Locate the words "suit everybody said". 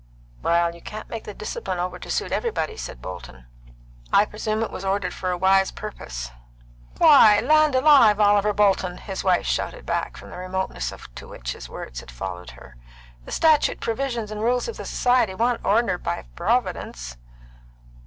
2.09-3.03